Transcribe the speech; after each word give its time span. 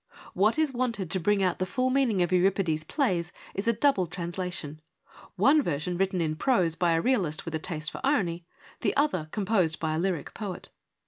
What 0.33 0.57
is 0.57 0.73
wanted 0.73 1.11
to 1.11 1.19
bring 1.19 1.43
out 1.43 1.59
the 1.59 1.65
full 1.67 1.91
meaning 1.91 2.23
of 2.23 2.31
Euripides' 2.31 2.83
plays 2.83 3.31
is 3.53 3.67
a 3.67 3.73
double 3.73 4.07
translation; 4.07 4.81
one 5.35 5.61
version 5.61 5.95
written 5.95 6.21
in 6.21 6.35
prose 6.35 6.75
by 6.75 6.93
a 6.93 7.01
realist 7.01 7.45
with 7.45 7.53
a 7.53 7.59
taste 7.59 7.91
for 7.91 8.01
irony, 8.03 8.47
the 8.79 8.97
other 8.97 9.29
composed 9.31 9.79
by 9.79 9.93
a 9.93 9.99
lyric 9.99 10.33
poet. 10.33 10.69